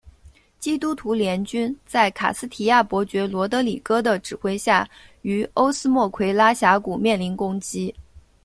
[0.57, 4.89] 基督徒联军在卡斯提亚伯爵罗德里哥的指挥下
[5.21, 7.93] 于欧斯莫奎拉峡谷面临攻击。